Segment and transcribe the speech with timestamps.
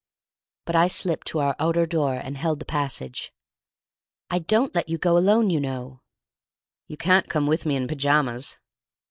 [0.65, 3.31] But I slipped to our outer door, and held the passage.
[4.31, 6.01] "I don't let you go alone, you know."
[6.87, 8.57] "You can't come with me in pyjamas."